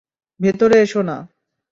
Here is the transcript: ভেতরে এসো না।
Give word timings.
ভেতরে 0.39 0.75
এসো 0.81 1.01
না। 1.01 1.17